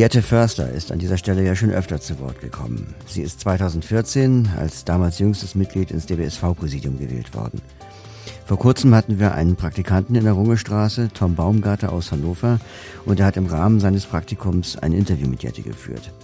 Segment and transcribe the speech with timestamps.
[0.00, 2.94] Jette Förster ist an dieser Stelle ja schon öfter zu Wort gekommen.
[3.04, 7.60] Sie ist 2014 als damals jüngstes Mitglied ins DBSV-Präsidium gewählt worden.
[8.46, 12.60] Vor kurzem hatten wir einen Praktikanten in der Rungestraße, Tom Baumgarter aus Hannover,
[13.04, 16.14] und er hat im Rahmen seines Praktikums ein Interview mit Jette geführt.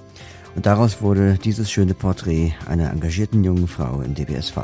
[0.54, 4.56] Und daraus wurde dieses schöne Porträt einer engagierten jungen Frau im DBSV.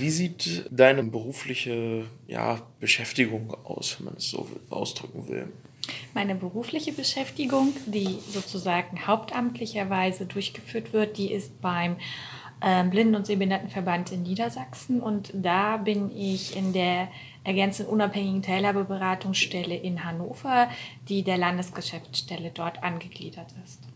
[0.00, 5.52] Wie sieht deine berufliche ja, Beschäftigung aus, wenn man es so ausdrücken will?
[6.14, 11.96] Meine berufliche Beschäftigung, die sozusagen hauptamtlicherweise durchgeführt wird, die ist beim
[12.60, 17.08] äh, Blinden- und Sehbehindertenverband in Niedersachsen und da bin ich in der
[17.44, 20.70] ergänzend unabhängigen Teilhabeberatungsstelle in Hannover,
[21.08, 23.89] die der Landesgeschäftsstelle dort angegliedert ist.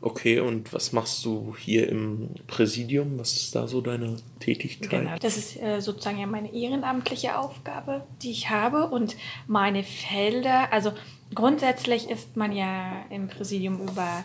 [0.00, 3.18] Okay, und was machst du hier im Präsidium?
[3.18, 4.90] Was ist da so deine Tätigkeit?
[4.90, 9.16] Genau, das ist äh, sozusagen ja meine ehrenamtliche Aufgabe, die ich habe und
[9.48, 10.72] meine Felder.
[10.72, 10.92] Also
[11.34, 14.24] grundsätzlich ist man ja im Präsidium über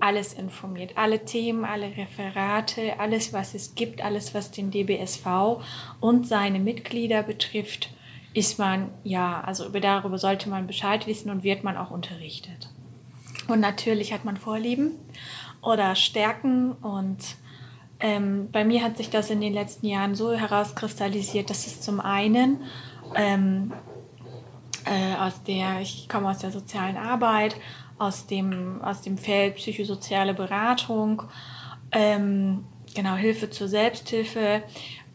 [0.00, 5.62] alles informiert, alle Themen, alle Referate, alles, was es gibt, alles, was den DBSV
[6.00, 7.90] und seine Mitglieder betrifft,
[8.34, 12.70] ist man ja, also über darüber sollte man Bescheid wissen und wird man auch unterrichtet.
[13.48, 14.92] Und natürlich hat man Vorlieben
[15.62, 17.18] oder Stärken und
[18.00, 22.00] ähm, bei mir hat sich das in den letzten Jahren so herauskristallisiert, dass es zum
[22.00, 22.62] einen
[23.14, 23.72] ähm,
[24.84, 27.56] äh, aus der, ich komme aus der sozialen Arbeit,
[27.98, 31.22] aus dem, aus dem Feld psychosoziale Beratung,
[31.92, 34.64] ähm, genau, Hilfe zur Selbsthilfe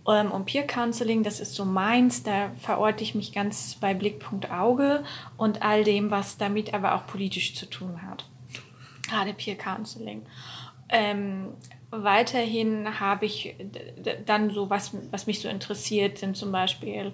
[0.08, 4.52] ähm, und Peer Counseling, das ist so meins, da verorte ich mich ganz bei Blickpunkt
[4.52, 5.04] Auge
[5.36, 8.26] und all dem, was damit aber auch politisch zu tun hat.
[9.08, 10.26] Gerade Peer Counseling.
[10.90, 11.50] Ähm,
[11.92, 13.56] weiterhin habe ich
[14.26, 17.14] dann so, was, was mich so interessiert, sind zum Beispiel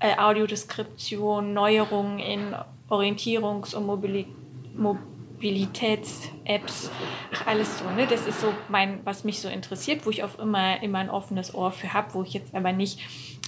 [0.00, 2.54] äh, Audiodeskription, Neuerungen in
[2.88, 4.34] Orientierungs- und Mobilität.
[5.44, 6.90] Mobilitäts-Apps,
[7.44, 7.84] alles so.
[7.90, 8.06] Ne?
[8.08, 11.54] Das ist so mein, was mich so interessiert, wo ich auch immer, immer ein offenes
[11.54, 12.98] Ohr für habe, wo ich jetzt aber nicht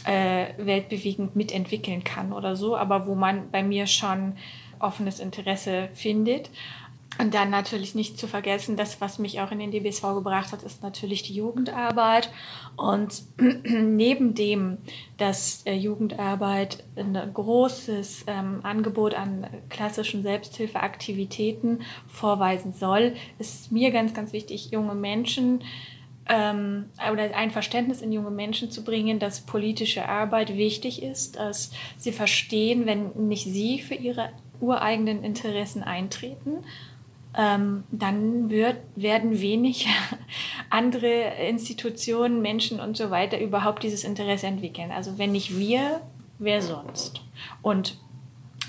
[0.05, 4.35] äh, weltbewegend mitentwickeln kann oder so, aber wo man bei mir schon
[4.79, 6.51] offenes Interesse findet.
[7.19, 10.63] Und dann natürlich nicht zu vergessen, das, was mich auch in den DBSV gebracht hat,
[10.63, 12.31] ist natürlich die Jugendarbeit.
[12.77, 14.79] Und neben dem,
[15.17, 24.13] dass äh, Jugendarbeit ein großes ähm, Angebot an klassischen Selbsthilfeaktivitäten vorweisen soll, ist mir ganz,
[24.13, 25.63] ganz wichtig, junge Menschen
[26.29, 31.71] ähm, oder ein Verständnis in junge Menschen zu bringen, dass politische Arbeit wichtig ist, dass
[31.97, 36.65] sie verstehen, wenn nicht sie für ihre ureigenen Interessen eintreten,
[37.37, 39.87] ähm, dann wird, werden wenig
[40.71, 44.91] andere Institutionen, Menschen und so weiter überhaupt dieses Interesse entwickeln.
[44.91, 46.01] Also wenn nicht wir,
[46.39, 47.21] wer sonst?
[47.61, 47.99] Und,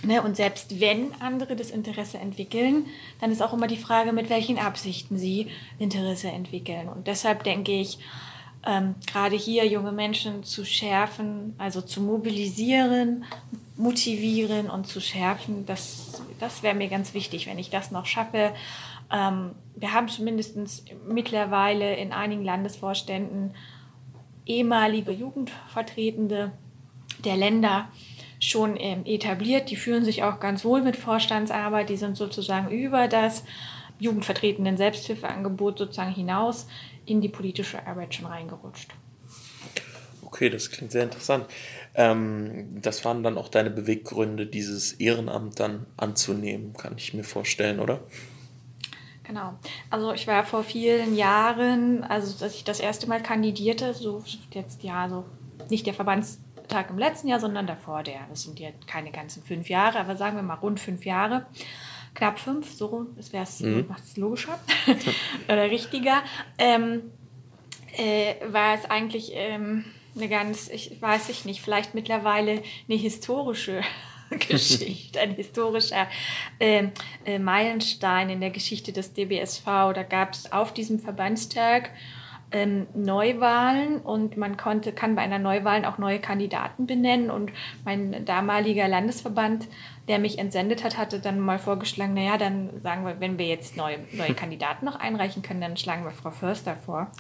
[0.04, 2.86] ne, und selbst wenn andere das Interesse entwickeln,
[3.22, 5.48] dann ist auch immer die Frage, mit welchen Absichten sie
[5.80, 6.90] Interesse entwickeln.
[6.90, 8.00] Und deshalb denke ich,
[8.66, 13.24] ähm, gerade hier junge Menschen zu schärfen, also zu mobilisieren,
[13.78, 18.54] motivieren und zu schärfen, das, das wäre mir ganz wichtig, wenn ich das noch schaffe.
[19.12, 20.58] Ähm, wir haben zumindest
[21.08, 23.54] mittlerweile in einigen Landesvorständen
[24.46, 26.52] ehemalige Jugendvertretende
[27.24, 27.90] der Länder
[28.40, 29.70] schon ähm, etabliert.
[29.70, 31.90] Die fühlen sich auch ganz wohl mit Vorstandsarbeit.
[31.90, 33.44] Die sind sozusagen über das
[34.00, 36.68] jugendvertretenden Selbsthilfeangebot sozusagen hinaus
[37.06, 38.94] in die politische Arbeit schon reingerutscht.
[40.38, 41.48] Okay, das klingt sehr interessant.
[41.96, 47.80] Ähm, das waren dann auch deine Beweggründe, dieses Ehrenamt dann anzunehmen, kann ich mir vorstellen,
[47.80, 48.02] oder?
[49.24, 49.58] Genau.
[49.90, 54.84] Also ich war vor vielen Jahren, also dass ich das erste Mal kandidierte, so jetzt
[54.84, 55.26] ja, so
[55.72, 58.20] nicht der Verbandstag im letzten Jahr, sondern davor der.
[58.30, 61.48] Das sind ja keine ganzen fünf Jahre, aber sagen wir mal rund fünf Jahre.
[62.14, 63.88] Knapp fünf, so das wäre es mhm.
[64.18, 64.60] logischer
[65.48, 66.22] oder richtiger.
[66.60, 67.12] Ähm,
[67.98, 69.86] äh, war es eigentlich ähm,
[70.18, 73.82] eine ganz, ich weiß ich nicht, vielleicht mittlerweile eine historische
[74.50, 76.08] Geschichte, ein historischer
[76.60, 76.88] äh,
[77.26, 79.66] äh, Meilenstein in der Geschichte des DBSV.
[79.66, 81.92] Da gab es auf diesem Verbandstag
[82.52, 87.52] ähm, Neuwahlen und man konnte, kann bei einer Neuwahl auch neue Kandidaten benennen und
[87.84, 89.68] mein damaliger Landesverband,
[90.08, 93.76] der mich entsendet hat, hatte dann mal vorgeschlagen, naja, dann sagen wir, wenn wir jetzt
[93.76, 97.12] neue, neue Kandidaten noch einreichen können, dann schlagen wir Frau Förster vor.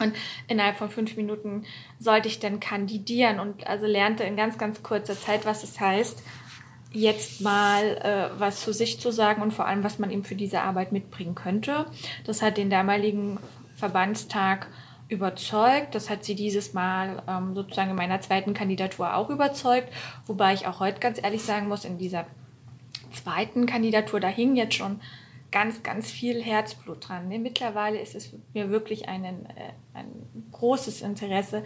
[0.00, 0.14] Und
[0.48, 1.64] innerhalb von fünf Minuten
[2.00, 6.24] sollte ich dann kandidieren und also lernte in ganz, ganz kurzer Zeit, was es heißt,
[6.90, 10.34] jetzt mal äh, was zu sich zu sagen und vor allem, was man eben für
[10.34, 11.86] diese Arbeit mitbringen könnte.
[12.24, 13.38] Das hat den damaligen
[13.76, 14.68] Verbandstag
[15.08, 15.94] überzeugt.
[15.94, 19.92] Das hat sie dieses Mal ähm, sozusagen in meiner zweiten Kandidatur auch überzeugt.
[20.26, 22.26] Wobei ich auch heute ganz ehrlich sagen muss, in dieser
[23.12, 25.00] zweiten Kandidatur, da hing jetzt schon
[25.52, 27.28] ganz, ganz viel Herzblut dran.
[27.28, 27.38] Ne?
[27.38, 30.06] Mittlerweile ist es mir wirklich ein, äh, ein
[30.52, 31.64] großes Interesse,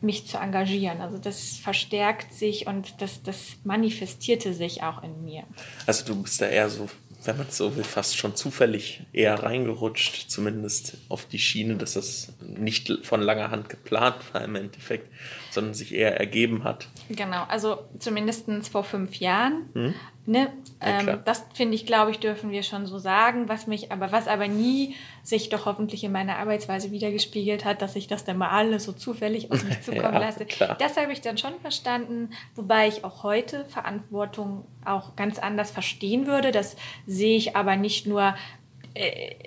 [0.00, 1.00] mich zu engagieren.
[1.00, 5.44] Also das verstärkt sich und das, das manifestierte sich auch in mir.
[5.86, 6.88] Also du bist da eher so
[7.24, 12.32] wenn man so will, fast schon zufällig eher reingerutscht, zumindest auf die Schiene, dass das
[12.40, 15.08] nicht von langer Hand geplant war im Endeffekt,
[15.50, 16.88] sondern sich eher ergeben hat.
[17.08, 19.68] Genau, also zumindest vor fünf Jahren.
[19.74, 19.94] Hm?
[20.26, 20.52] Ne?
[20.82, 24.12] Ja, ähm, das finde ich, glaube ich, dürfen wir schon so sagen, was mich aber,
[24.12, 28.38] was aber nie sich doch hoffentlich in meiner Arbeitsweise wiedergespiegelt hat, dass ich das dann
[28.38, 30.44] mal alles so zufällig auf mich zukommen ja, lasse.
[30.44, 30.76] Klar.
[30.78, 36.26] Das habe ich dann schon verstanden, wobei ich auch heute Verantwortung auch ganz anders verstehen
[36.26, 36.52] würde.
[36.52, 36.76] Das
[37.06, 38.34] sehe ich aber nicht nur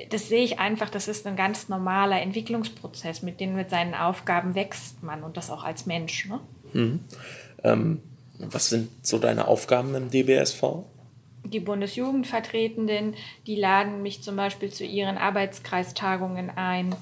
[0.10, 4.56] das sehe ich einfach, das ist ein ganz normaler Entwicklungsprozess, mit dem mit seinen Aufgaben
[4.56, 6.28] wächst man und das auch als Mensch.
[6.28, 6.40] Ne?
[6.74, 7.00] Mhm.
[7.64, 8.02] Ähm,
[8.40, 10.64] was sind so deine Aufgaben im DBSV?
[11.46, 16.96] Die Bundesjugendvertretenden, die laden mich zum Beispiel zu ihren Arbeitskreistagungen ein,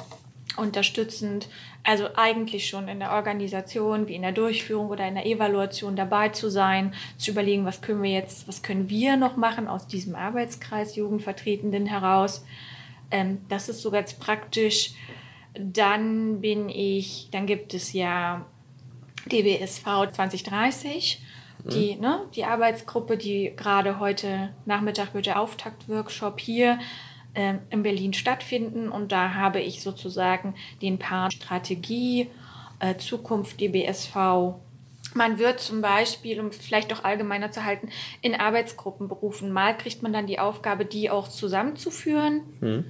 [0.57, 1.47] unterstützend,
[1.83, 6.29] also eigentlich schon in der Organisation wie in der Durchführung oder in der Evaluation dabei
[6.29, 10.15] zu sein, zu überlegen, was können wir jetzt, was können wir noch machen aus diesem
[10.15, 12.45] Arbeitskreis Jugendvertretenden heraus.
[13.11, 14.93] Ähm, das ist so ganz praktisch.
[15.53, 18.45] Dann bin ich, dann gibt es ja
[19.25, 21.21] DBSV 2030
[21.65, 22.01] die, mhm.
[22.01, 26.79] ne, die Arbeitsgruppe, die gerade heute Nachmittag wird der Auftaktworkshop hier
[27.33, 28.89] in Berlin stattfinden.
[28.89, 32.29] Und da habe ich sozusagen den Part Strategie,
[32.79, 34.55] äh, Zukunft DBSV.
[35.13, 37.89] Man wird zum Beispiel, um vielleicht auch allgemeiner zu halten,
[38.21, 39.51] in Arbeitsgruppen berufen.
[39.51, 42.85] Mal kriegt man dann die Aufgabe, die auch zusammenzuführen mhm.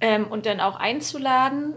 [0.00, 1.74] ähm, und dann auch einzuladen.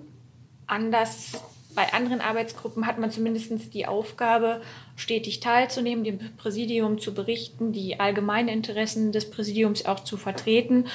[0.67, 1.41] Anders
[1.77, 4.61] bei anderen Arbeitsgruppen hat man zumindest die Aufgabe,
[4.95, 10.85] stetig teilzunehmen, dem Präsidium zu berichten, die allgemeinen Interessen des Präsidiums auch zu vertreten,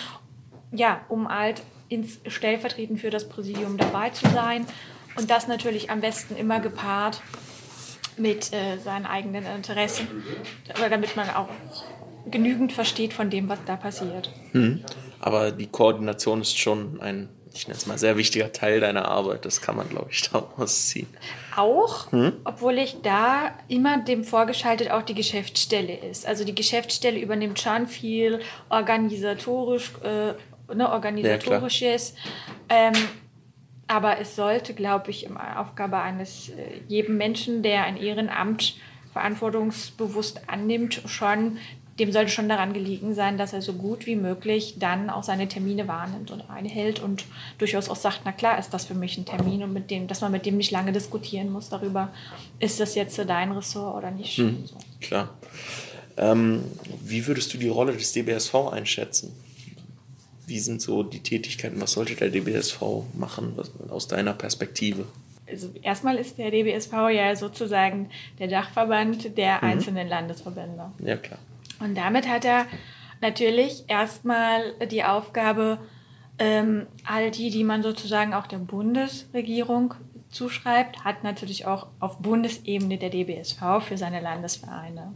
[0.73, 4.67] ja, um halt ins stellvertretend für das Präsidium dabei zu sein
[5.17, 7.21] und das natürlich am besten immer gepaart
[8.17, 10.07] mit äh, seinen eigenen Interessen,
[10.91, 11.49] damit man auch
[12.31, 14.31] genügend versteht von dem, was da passiert.
[14.53, 14.85] Hm.
[15.21, 19.45] Aber die Koordination ist schon ein ich nenne es mal, sehr wichtiger Teil deiner Arbeit.
[19.45, 21.09] Das kann man, glaube ich, daraus ziehen.
[21.57, 22.33] Auch, hm?
[22.45, 26.27] obwohl ich da immer dem vorgeschaltet auch die Geschäftsstelle ist.
[26.27, 28.41] Also die Geschäftsstelle übernimmt schon viel
[28.71, 30.35] organisatorisch, äh,
[30.75, 32.15] ne, organisatorisches.
[32.71, 32.95] Ja, ähm,
[33.89, 38.77] aber es sollte, glaube ich, immer Aufgabe eines äh, jedem Menschen, der ein Ehrenamt
[39.13, 41.59] verantwortungsbewusst annimmt, schon
[41.99, 45.47] dem sollte schon daran gelegen sein, dass er so gut wie möglich dann auch seine
[45.47, 47.25] Termine wahrnimmt und einhält und
[47.59, 50.23] durchaus auch sagt, na klar ist das für mich ein Termin und mit dem, dass
[50.23, 52.11] man mit dem nicht lange diskutieren muss darüber,
[52.61, 54.39] ist das jetzt dein Ressort oder nicht.
[54.39, 54.77] Hm, so.
[55.01, 55.37] Klar.
[56.17, 56.65] Ähm,
[57.05, 59.33] wie würdest du die Rolle des DBSV einschätzen?
[60.47, 61.81] Wie sind so die Tätigkeiten?
[61.81, 62.81] Was sollte der DBSV
[63.15, 63.55] machen
[63.89, 65.07] aus deiner Perspektive?
[65.49, 69.69] Also erstmal ist der DBSV ja sozusagen der Dachverband der mhm.
[69.69, 70.91] einzelnen Landesverbände.
[70.99, 71.39] Ja, klar.
[71.81, 72.67] Und damit hat er
[73.21, 75.79] natürlich erstmal die Aufgabe,
[76.39, 79.95] ähm, all die, die man sozusagen auch der Bundesregierung
[80.31, 85.13] zuschreibt, hat natürlich auch auf Bundesebene der DBSV für seine Landesvereine.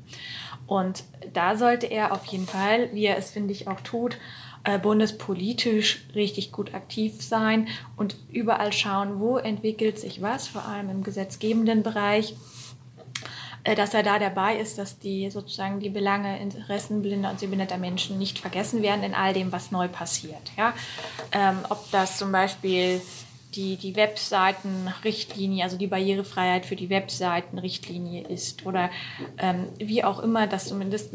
[0.66, 4.18] Und da sollte er auf jeden Fall, wie er es, finde ich, auch tut,
[4.66, 10.90] äh, bundespolitisch richtig gut aktiv sein und überall schauen, wo entwickelt sich was, vor allem
[10.90, 12.34] im gesetzgebenden Bereich
[13.62, 17.78] äh, dass er da dabei ist, dass die sozusagen die Belange, Interessen blinder und sehbehinderter
[17.78, 20.52] Menschen nicht vergessen werden in all dem, was neu passiert.
[20.56, 20.74] Ja?
[21.30, 23.00] Ähm, ob das zum Beispiel
[23.54, 28.90] die, die Webseitenrichtlinie, also die Barrierefreiheit für die Webseitenrichtlinie ist oder
[29.38, 31.14] ähm, wie auch immer, dass zumindest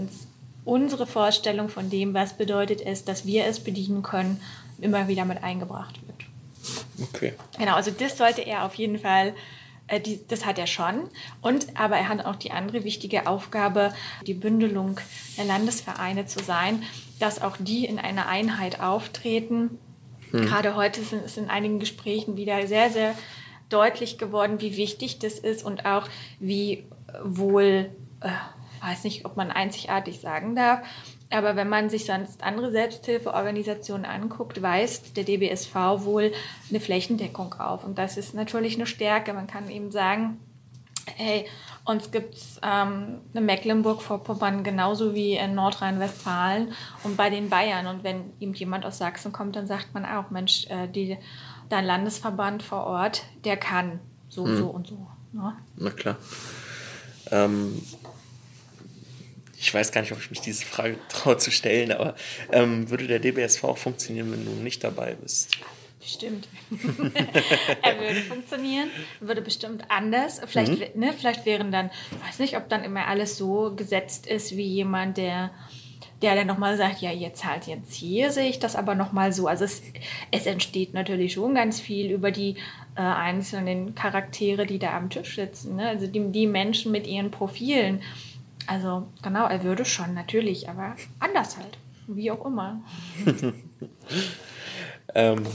[0.66, 4.42] unsere Vorstellung von dem, was bedeutet es, dass wir es bedienen können,
[4.80, 7.10] immer wieder mit eingebracht wird.
[7.14, 7.34] Okay.
[7.58, 9.34] Genau, also das sollte er auf jeden Fall
[9.92, 11.10] äh, die, das hat er schon.
[11.42, 13.94] Und, aber er hat auch die andere wichtige Aufgabe,
[14.26, 15.00] die Bündelung
[15.38, 16.84] der Landesvereine zu sein,
[17.20, 19.78] dass auch die in einer Einheit auftreten.
[20.32, 20.46] Hm.
[20.46, 23.16] Gerade heute sind es in einigen Gesprächen wieder sehr, sehr
[23.70, 26.08] deutlich geworden, wie wichtig das ist und auch
[26.40, 26.86] wie
[27.24, 27.90] wohl,
[28.22, 28.30] äh,
[28.82, 30.82] weiß nicht, ob man einzigartig sagen darf,
[31.30, 36.34] aber wenn man sich sonst andere Selbsthilfeorganisationen anguckt, weist der DBSV wohl
[36.70, 37.86] eine Flächendeckung auf.
[37.86, 39.34] Und das ist natürlich eine Stärke.
[39.34, 40.40] Man kann eben sagen,
[41.16, 41.46] hey,
[41.86, 46.74] uns gibt es ähm, in Mecklenburg-Vorpommern genauso wie in Nordrhein-Westfalen
[47.04, 47.88] und bei den Bayern.
[47.88, 51.18] Und wenn ihm jemand aus Sachsen kommt, dann sagt man auch, Mensch, äh, die,
[51.70, 54.58] dein Landesverband vor Ort, der kann so, hm.
[54.58, 55.08] so und so.
[55.32, 55.54] Ne?
[55.78, 56.18] Na klar.
[57.32, 57.82] Ähm,
[59.62, 62.16] ich weiß gar nicht, ob ich mich diese Frage traue zu stellen, aber
[62.52, 65.52] ähm, würde der DBSV auch funktionieren, wenn du nicht dabei bist?
[66.00, 66.48] Bestimmt.
[67.84, 68.90] er würde funktionieren,
[69.20, 70.42] würde bestimmt anders.
[70.48, 71.00] Vielleicht, mhm.
[71.00, 74.66] ne, vielleicht wären dann, ich weiß nicht, ob dann immer alles so gesetzt ist wie
[74.66, 75.52] jemand, der
[76.22, 79.48] der dann nochmal sagt, ja, jetzt halt jetzt hier sehe ich das aber nochmal so.
[79.48, 79.82] Also es,
[80.30, 82.58] es entsteht natürlich schon ganz viel über die
[82.96, 85.78] äh, einzelnen Charaktere, die da am Tisch sitzen.
[85.78, 85.88] Ne?
[85.88, 88.02] Also die, die Menschen mit ihren Profilen.
[88.72, 91.78] Also genau, er würde schon natürlich, aber anders halt.
[92.08, 92.82] Wie auch immer.
[95.14, 95.46] ähm,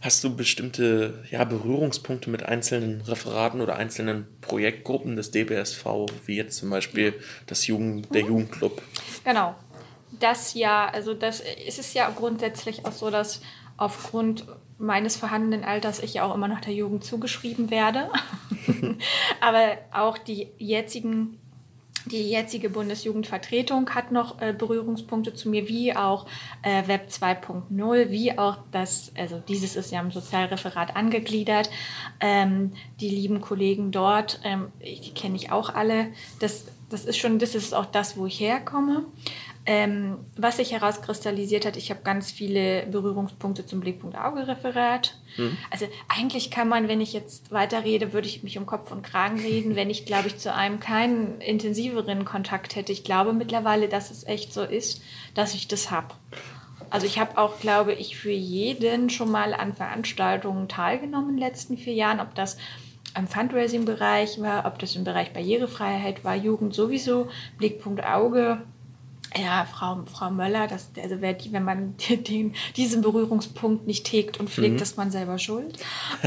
[0.00, 5.86] hast du bestimmte ja, Berührungspunkte mit einzelnen Referaten oder einzelnen Projektgruppen des DBSV,
[6.26, 7.14] wie jetzt zum Beispiel
[7.46, 8.28] das Jugend, der mhm.
[8.28, 8.82] Jugendclub?
[9.22, 9.54] Genau,
[10.18, 13.40] das ja, also das ist es ja grundsätzlich auch so, dass
[13.76, 14.46] aufgrund
[14.78, 18.10] meines vorhandenen Alters ich ja auch immer noch der Jugend zugeschrieben werde.
[19.40, 21.38] Aber auch die jetzigen
[22.08, 26.26] die jetzige Bundesjugendvertretung hat noch äh, Berührungspunkte zu mir, wie auch
[26.62, 31.70] äh, Web 2.0, wie auch das, also dieses ist ja im Sozialreferat angegliedert.
[32.20, 36.08] Ähm, die lieben Kollegen dort, ähm, die kenne ich auch alle.
[36.40, 39.04] Das, das ist schon, das ist auch das, wo ich herkomme.
[39.70, 45.14] Ähm, was sich herauskristallisiert hat, ich habe ganz viele Berührungspunkte zum Blickpunkt-Auge-Referat.
[45.36, 45.58] Mhm.
[45.70, 49.38] Also eigentlich kann man, wenn ich jetzt weiterrede, würde ich mich um Kopf und Kragen
[49.38, 52.92] reden, wenn ich, glaube ich, zu einem keinen intensiveren Kontakt hätte.
[52.92, 55.02] Ich glaube mittlerweile, dass es echt so ist,
[55.34, 56.14] dass ich das habe.
[56.88, 61.44] Also ich habe auch, glaube ich, für jeden schon mal an Veranstaltungen teilgenommen in den
[61.44, 62.56] letzten vier Jahren, ob das
[63.14, 68.62] im Fundraising-Bereich war, ob das im Bereich Barrierefreiheit war, Jugend sowieso, Blickpunkt Auge
[69.40, 74.76] ja, Frau, Frau Möller, das, also wenn man den, diesen Berührungspunkt nicht hegt und pflegt,
[74.76, 74.82] mhm.
[74.82, 75.78] ist man selber schuld.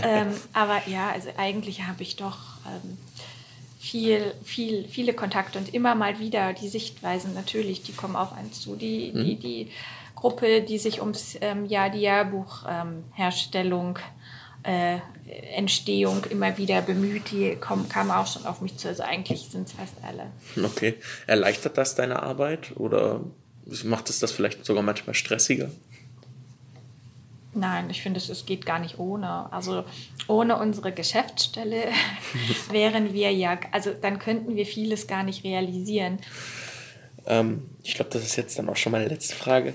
[0.01, 2.97] ähm, aber ja, also eigentlich habe ich doch ähm,
[3.79, 8.53] viel, viel, viele Kontakte und immer mal wieder die Sichtweisen natürlich, die kommen auf einen
[8.53, 8.75] zu.
[8.75, 9.25] Die, mhm.
[9.25, 9.71] die, die
[10.15, 14.03] Gruppe, die sich ums ähm, Jahr die Jahrbuchherstellung ähm,
[14.63, 14.97] äh,
[15.55, 18.87] Entstehung immer wieder bemüht, die kommen, kamen auch schon auf mich zu.
[18.87, 20.27] Also eigentlich sind es fast alle.
[20.63, 20.95] Okay.
[21.27, 23.21] Erleichtert das deine Arbeit oder
[23.83, 25.69] macht es das vielleicht sogar manchmal stressiger?
[27.53, 29.51] Nein, ich finde, es geht gar nicht ohne.
[29.51, 29.83] Also
[30.27, 31.83] ohne unsere Geschäftsstelle
[32.69, 36.19] wären wir ja, also dann könnten wir vieles gar nicht realisieren.
[37.27, 39.73] Ähm, ich glaube, das ist jetzt dann auch schon meine letzte Frage.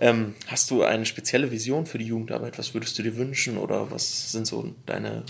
[0.00, 2.56] Ähm, hast du eine spezielle Vision für die Jugendarbeit?
[2.58, 5.24] Was würdest du dir wünschen oder was sind so deine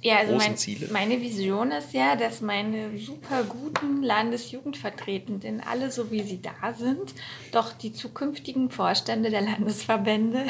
[0.00, 0.88] ja, also großen mein, Ziele?
[0.92, 7.14] Meine Vision ist ja, dass meine super guten Landesjugendvertretenden, alle so wie sie da sind,
[7.50, 10.46] doch die zukünftigen Vorstände der Landesverbände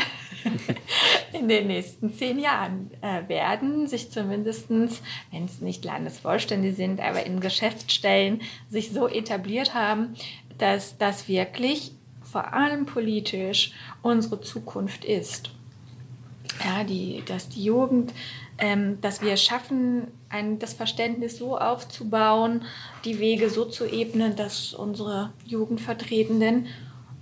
[1.33, 7.25] in den nächsten zehn Jahren äh, werden, sich zumindest, wenn es nicht Landesvorstände sind, aber
[7.25, 10.15] in Geschäftsstellen sich so etabliert haben,
[10.59, 13.73] dass das wirklich vor allem politisch
[14.03, 15.51] unsere Zukunft ist.
[16.65, 18.13] Ja, die, dass die Jugend,
[18.59, 22.63] ähm, dass wir schaffen, ein, das Verständnis so aufzubauen,
[23.05, 26.67] die Wege so zu ebnen, dass unsere Jugendvertretenden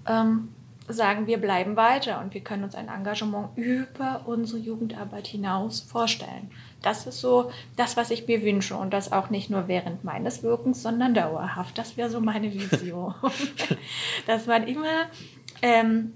[0.08, 0.53] ähm,
[0.88, 6.50] sagen, wir bleiben weiter und wir können uns ein Engagement über unsere Jugendarbeit hinaus vorstellen.
[6.82, 10.42] Das ist so das, was ich mir wünsche und das auch nicht nur während meines
[10.42, 11.78] Wirkens, sondern dauerhaft.
[11.78, 13.14] Das wäre so meine Vision.
[14.26, 15.06] Dass man immer,
[15.62, 16.12] ähm,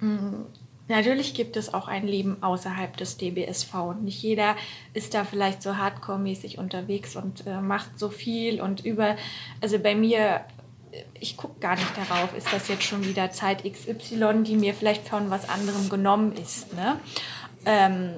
[0.00, 0.44] hm,
[0.88, 4.56] natürlich gibt es auch ein Leben außerhalb des DBSV und nicht jeder
[4.92, 9.16] ist da vielleicht so hardcore-mäßig unterwegs und äh, macht so viel und über,
[9.62, 10.42] also bei mir
[11.20, 15.08] ich gucke gar nicht darauf, ist das jetzt schon wieder Zeit XY, die mir vielleicht
[15.08, 16.74] von was anderem genommen ist.
[16.74, 17.00] Ne?
[17.64, 18.16] Ähm,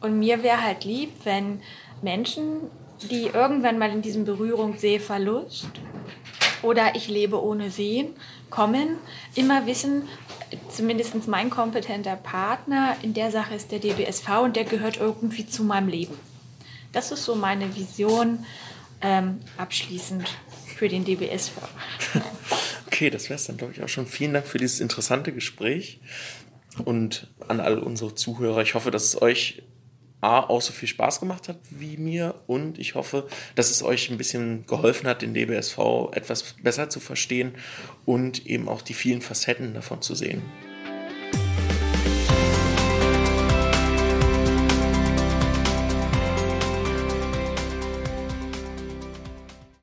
[0.00, 1.62] und mir wäre halt lieb, wenn
[2.02, 2.70] Menschen,
[3.10, 5.68] die irgendwann mal in diesem Berührung Sehverlust
[6.62, 8.14] oder ich lebe ohne Sehen,
[8.50, 8.98] kommen,
[9.34, 10.08] immer wissen,
[10.68, 15.62] zumindest mein kompetenter Partner in der Sache ist der DBSV und der gehört irgendwie zu
[15.62, 16.18] meinem Leben.
[16.92, 18.44] Das ist so meine Vision
[19.00, 20.24] ähm, abschließend
[20.80, 21.52] für den DBSV.
[22.86, 24.06] Okay, das wäre es dann, glaube ich, auch schon.
[24.06, 26.00] Vielen Dank für dieses interessante Gespräch
[26.84, 28.60] und an all unsere Zuhörer.
[28.60, 29.62] Ich hoffe, dass es euch
[30.20, 34.10] A, auch so viel Spaß gemacht hat wie mir und ich hoffe, dass es euch
[34.10, 35.78] ein bisschen geholfen hat, den DBSV
[36.12, 37.54] etwas besser zu verstehen
[38.04, 40.42] und eben auch die vielen Facetten davon zu sehen.